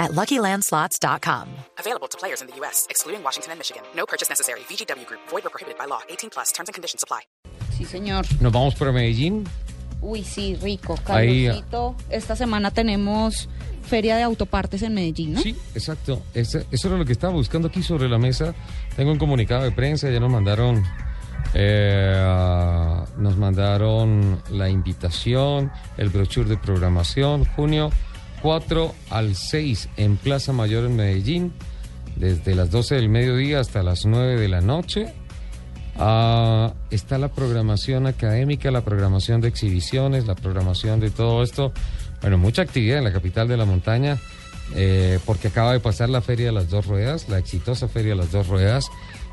[0.00, 1.46] at LuckyLandSlots.com.
[1.78, 3.82] Available to players in the U.S., excluding Washington and Michigan.
[3.94, 4.60] No purchase necessary.
[4.60, 5.20] VGW Group.
[5.28, 6.00] Void or prohibited by law.
[6.08, 6.50] 18 plus.
[6.52, 7.20] Terms and conditions apply.
[7.76, 8.24] Sí, señor.
[8.40, 9.46] Nos vamos para Medellín.
[10.02, 10.98] Uy, sí, rico.
[11.06, 11.46] Ahí.
[11.46, 13.48] Carlosito, esta semana tenemos
[13.82, 15.40] feria de autopartes en Medellín, ¿no?
[15.40, 16.22] Sí, exacto.
[16.34, 18.54] Eso era lo que estaba buscando aquí sobre la mesa.
[18.96, 20.84] Tengo un comunicado de prensa, ya nos mandaron,
[21.54, 27.90] eh, nos mandaron la invitación, el brochure de programación, junio
[28.42, 31.52] 4 al 6 en Plaza Mayor en Medellín,
[32.16, 35.12] desde las 12 del mediodía hasta las 9 de la noche.
[35.96, 41.72] Ah, está la programación académica, la programación de exhibiciones, la programación de todo esto.
[42.22, 44.18] Bueno, mucha actividad en la capital de la montaña,
[44.74, 48.16] eh, porque acaba de pasar la Feria de las Dos Ruedas, la exitosa Feria de
[48.16, 48.86] las Dos Ruedas,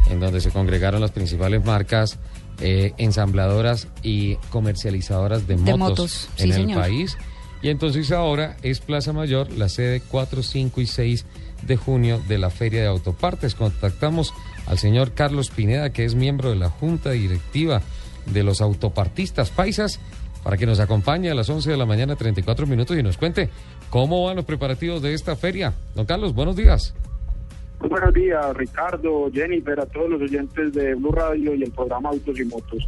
[0.10, 2.18] en donde se congregaron las principales marcas
[2.60, 6.82] eh, ensambladoras y comercializadoras de, De motos, motos, en sí, el señor.
[6.82, 7.18] país.
[7.62, 11.26] Y entonces ahora es Plaza Mayor, la sede 4, 5 y 6
[11.64, 13.56] de junio de la Feria de Autopartes.
[13.56, 14.34] Contactamos
[14.68, 17.82] al señor Carlos Pineda, que es miembro de la Junta Directiva
[18.26, 20.00] de los Autopartistas Paisas,
[20.44, 23.50] para que nos acompañe a las 11 de la mañana, 34 minutos, y nos cuente
[23.90, 25.74] cómo van los preparativos de esta feria.
[25.96, 26.94] Don Carlos, buenos días.
[27.80, 32.10] Muy buenos días, Ricardo, Jennifer, a todos los oyentes de Blue Radio y el programa
[32.10, 32.88] Autos y Motos.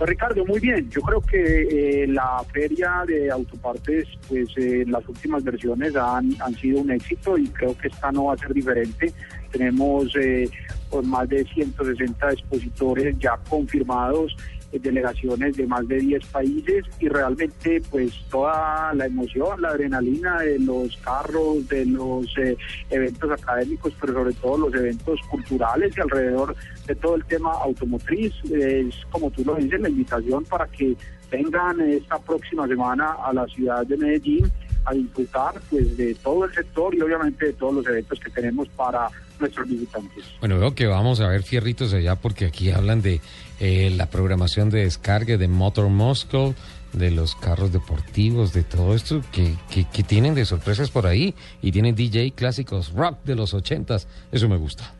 [0.00, 0.90] Ricardo, muy bien.
[0.90, 6.80] Yo creo que eh, la feria de autopartes, pues eh, las últimas versiones han, sido
[6.80, 9.12] un éxito y creo que esta no va a ser diferente.
[9.52, 10.50] Tenemos eh,
[10.90, 14.36] pues, más de 160 expositores ya confirmados
[14.82, 20.58] delegaciones de más de 10 países y realmente pues toda la emoción, la adrenalina de
[20.58, 22.56] los carros, de los eh,
[22.90, 26.56] eventos académicos, pero sobre todo los eventos culturales y alrededor
[26.86, 30.96] de todo el tema automotriz, eh, es como tú lo dices, la invitación para que
[31.30, 34.50] vengan esta próxima semana a la ciudad de Medellín
[34.84, 38.68] a disfrutar pues de todo el sector y obviamente de todos los eventos que tenemos
[38.70, 39.08] para
[39.40, 40.24] nuestros visitantes.
[40.40, 43.20] Bueno, veo que vamos a ver fierritos allá porque aquí hablan de
[43.60, 46.54] eh, la programación de descarga de Motor Moscow,
[46.92, 51.34] de los carros deportivos, de todo esto que, que, que tienen de sorpresas por ahí
[51.60, 54.06] y tienen DJ clásicos rock de los ochentas.
[54.30, 54.92] Eso me gusta.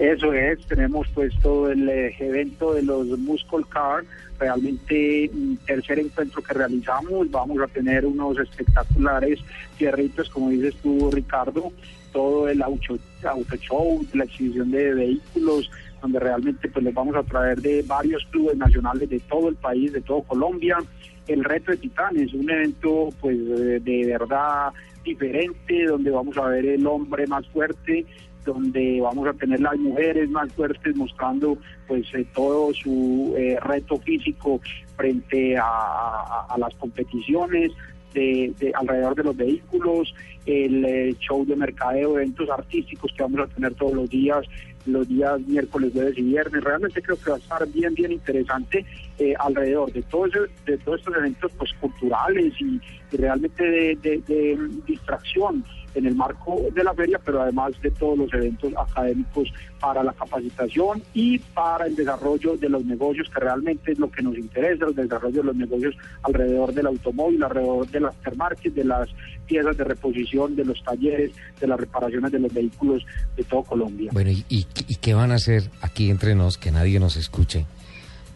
[0.00, 4.02] Eso es, tenemos pues todo el eh, evento de los Muscle Car,
[4.38, 9.40] realmente mm, tercer encuentro que realizamos, vamos a tener unos espectaculares
[9.76, 11.70] fierritos, como dices tú Ricardo,
[12.12, 17.22] todo el auto, auto show, la exhibición de vehículos, donde realmente pues les vamos a
[17.22, 20.78] traer de varios clubes nacionales de todo el país, de todo Colombia,
[21.26, 24.72] el reto de Titanes, un evento pues de verdad
[25.04, 28.04] diferente, donde vamos a ver el hombre más fuerte,
[28.44, 33.98] donde vamos a tener las mujeres más fuertes mostrando pues eh, todo su eh, reto
[33.98, 34.60] físico
[34.96, 37.72] frente a las competiciones
[38.12, 40.14] de, de alrededor de los vehículos,
[40.46, 44.44] el eh, show de mercadeo, eventos artísticos que vamos a tener todos los días,
[44.86, 46.64] los días miércoles, jueves y viernes.
[46.64, 48.84] Realmente creo que va a estar bien, bien interesante
[49.18, 52.80] eh, alrededor de, todo ese- de todos estos eventos pues culturales y,
[53.16, 55.64] realmente de, de- de distracción
[55.96, 60.12] en el marco de la feria, pero además de todos los eventos académicos para la
[60.12, 64.84] capacitación y para el desarrollo de los negocios, que realmente es lo que nos interesa,
[64.86, 69.08] el desarrollo de los negocios alrededor del automóvil, alrededor del aftermarket, de las
[69.46, 73.04] piezas de reposición, de los talleres, de las reparaciones de los vehículos
[73.36, 74.10] de todo Colombia.
[74.12, 77.66] Bueno, ¿y, y, y qué van a hacer aquí entre nos que nadie nos escuche?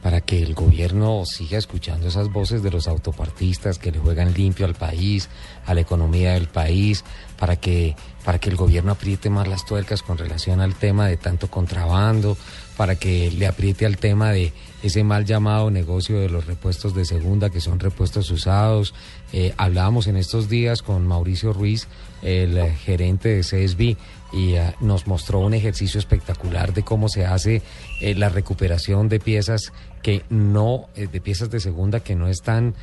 [0.03, 4.67] Para que el gobierno siga escuchando esas voces de los autopartistas que le juegan limpio
[4.67, 5.31] al país,
[5.65, 7.05] a la economía del país,
[7.44, 7.94] para que,
[8.25, 12.38] para que el gobierno apriete más las tuercas con relación al tema de tanto contrabando,
[12.75, 17.04] para que le apriete al tema de ese mal llamado negocio de los repuestos de
[17.04, 18.95] segunda, que son repuestos usados.
[19.34, 21.86] Eh, hablábamos en estos días con Mauricio Ruiz,
[22.22, 23.98] el gerente de CSB,
[24.34, 27.63] y eh, nos mostró un ejercicio espectacular de cómo se hace
[28.01, 29.72] eh, la recuperación de piezas
[30.03, 32.74] que no, eh, de piezas de segunda que no están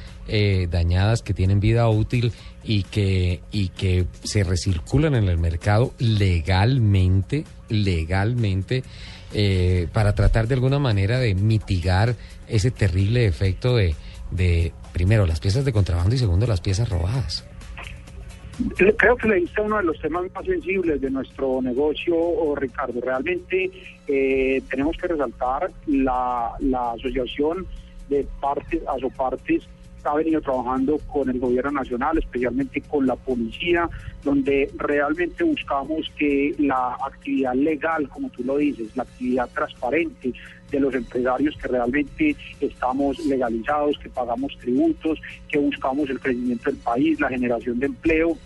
[0.70, 2.32] dañadas, que tienen vida útil
[2.64, 8.84] y que, y que se recirculan en el mercado legalmente, legalmente,
[9.34, 12.16] eh, para tratar de alguna manera de mitigar
[12.48, 13.96] ese terrible efecto de,
[14.32, 17.48] de, primero, las piezas de contrabando y segundo, las piezas robadas.
[18.78, 22.16] Creo que le diste uno de los temas más sensibles de nuestro negocio,
[22.56, 23.00] Ricardo.
[23.02, 23.72] Realmente
[24.08, 27.66] eh, tenemos que resaltar la, la asociación
[28.10, 29.64] de partes, asopartes
[30.04, 33.90] ha venido trabajando con el gobierno nacional, especialmente con la policía,
[34.24, 40.34] donde realmente buscamos que la actividad legal, como tú lo dices, la actividad transparente
[40.72, 45.20] de los empresarios que realmente estamos legalizados, que pagamos tributos,
[45.50, 48.38] que buscamos el crecimiento del país, la generación de empleo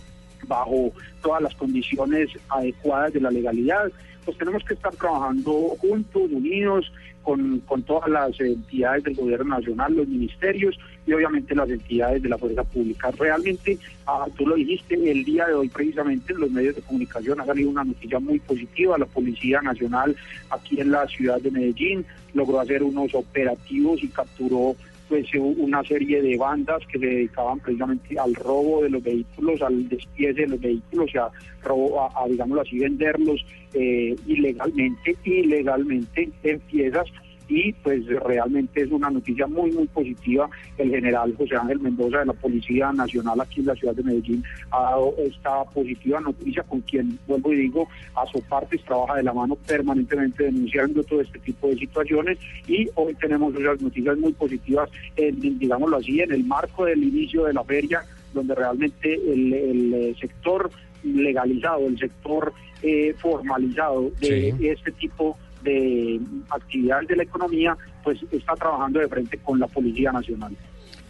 [0.48, 0.92] bajo
[1.22, 3.92] todas las condiciones adecuadas de la legalidad,
[4.26, 6.92] pues tenemos que estar trabajando juntos, unidos,
[7.26, 10.78] con, con todas las entidades del gobierno nacional, los ministerios
[11.08, 13.12] y obviamente las entidades de la fuerza pública.
[13.12, 17.42] Realmente, ah, tú lo dijiste, el día de hoy precisamente en los medios de comunicación
[17.42, 18.98] ha salido una noticia muy positiva.
[18.98, 20.16] La Policía Nacional
[20.52, 24.76] aquí en la ciudad de Medellín logró hacer unos operativos y capturó
[25.08, 29.88] pues una serie de bandas que se dedicaban precisamente al robo de los vehículos, al
[29.88, 31.30] despiece de los vehículos, a,
[31.64, 37.08] robo, a, a digámoslo así, venderlos eh, ilegalmente, ilegalmente en piezas
[37.48, 40.50] y pues realmente es una noticia muy muy positiva.
[40.78, 44.44] El general José Ángel Mendoza de la Policía Nacional aquí en la ciudad de Medellín
[44.72, 49.24] ha dado esta positiva noticia con quien, vuelvo y digo, a su parte trabaja de
[49.24, 52.38] la mano permanentemente denunciando todo este tipo de situaciones
[52.68, 57.46] y hoy tenemos esas noticias muy positivas, en, digámoslo así, en el marco del inicio
[57.46, 58.04] de la feria
[58.34, 60.70] donde realmente el, el sector
[61.04, 68.54] legalizado, el sector eh, formalizado de este tipo de actividades de la economía, pues está
[68.54, 70.56] trabajando de frente con la Policía Nacional.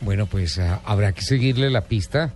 [0.02, 2.34] Bueno, pues uh, habrá que seguirle la pista.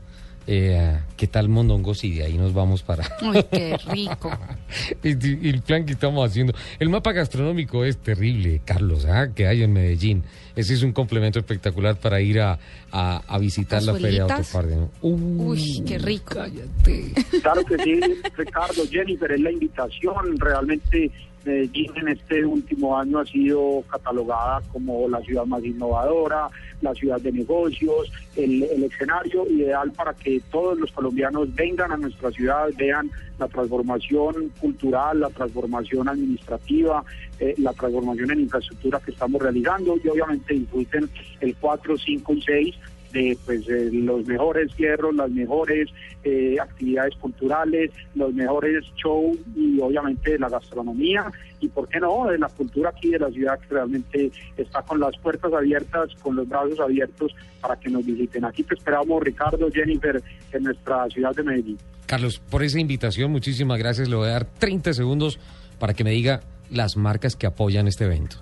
[0.52, 2.04] Eh, ¿Qué tal Mondongos?
[2.04, 3.04] Y de ahí nos vamos para...
[3.22, 4.32] ¡Uy, qué rico!
[5.04, 6.54] y, el plan que estamos haciendo.
[6.80, 9.28] El mapa gastronómico es terrible, Carlos, ¿ah?
[9.36, 10.24] que hay en Medellín.
[10.56, 12.58] Ese es un complemento espectacular para ir a,
[12.92, 14.76] a, visitar la feria de Autoparde.
[14.76, 14.90] ¿no?
[15.02, 16.34] Uy, qué rico.
[16.34, 17.14] Cállate.
[17.42, 18.00] Claro que sí,
[18.36, 20.40] Ricardo, Jennifer, es la invitación.
[20.40, 21.12] Realmente
[21.46, 26.50] Medellín en este último año ha sido catalogada como la ciudad más innovadora,
[26.82, 32.32] la ciudad de negocios, el, escenario ideal para que todos los colombianos vengan a nuestra
[32.32, 37.04] ciudad, vean la transformación cultural, la transformación administrativa,
[37.40, 41.10] eh, la transformación en infraestructura que estamos realizando y obviamente disfruten
[41.40, 42.76] el 4, 5 y 6
[43.12, 45.90] de pues los mejores hierros, las mejores
[46.24, 52.28] eh, actividades culturales, los mejores shows y obviamente de la gastronomía y por qué no
[52.28, 56.36] de la cultura aquí de la ciudad que realmente está con las puertas abiertas, con
[56.36, 58.46] los brazos abiertos para que nos visiten.
[58.46, 60.22] Aquí te esperamos Ricardo, Jennifer
[60.52, 61.78] en nuestra ciudad de Medellín.
[62.06, 64.10] Carlos, por esa invitación, muchísimas gracias.
[64.10, 65.40] Le voy a dar 30 segundos
[65.78, 66.42] para que me diga
[66.72, 68.38] las marcas que apoyan este evento.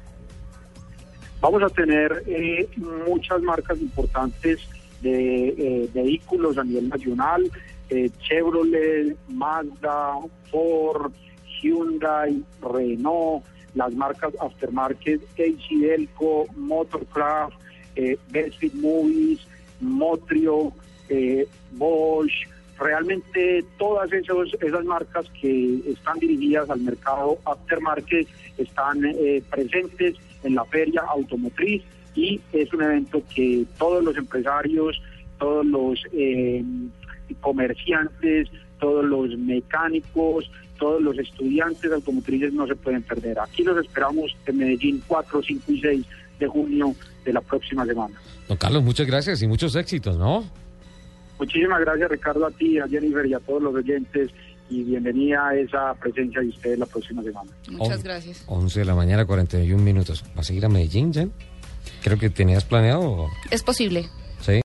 [1.39, 4.67] Vamos a tener eh, muchas marcas importantes
[5.01, 7.49] de eh, vehículos a nivel nacional,
[7.89, 10.15] eh, Chevrolet, Mazda,
[10.49, 11.11] Ford,
[11.61, 13.45] Hyundai, Renault,
[13.75, 17.55] las marcas aftermarket, Delco, Motorcraft,
[17.95, 19.47] eh, Best Fit Movies,
[19.79, 20.73] Motrio,
[21.71, 22.47] Bosch,
[22.79, 29.01] realmente todas esas marcas que están dirigidas al mercado aftermarket están
[29.49, 31.83] presentes en la feria automotriz
[32.15, 35.01] y es un evento que todos los empresarios,
[35.37, 36.63] todos los eh,
[37.41, 38.49] comerciantes,
[38.79, 40.49] todos los mecánicos,
[40.79, 43.39] todos los estudiantes automotrices no se pueden perder.
[43.39, 46.05] Aquí los esperamos en Medellín 4, 5 y 6
[46.39, 46.95] de junio
[47.25, 48.15] de la próxima semana.
[48.47, 50.43] Don Carlos, muchas gracias y muchos éxitos, ¿no?
[51.39, 54.31] Muchísimas gracias Ricardo a ti, a Jennifer y a todos los oyentes
[54.69, 57.51] y bienvenida a esa presencia de ustedes la próxima semana.
[57.69, 58.43] Muchas gracias.
[58.47, 60.23] 11 de la mañana, 41 minutos.
[60.35, 61.31] ¿Vas a ir a Medellín, Jen?
[62.03, 63.27] Creo que tenías planeado.
[63.49, 64.05] Es posible.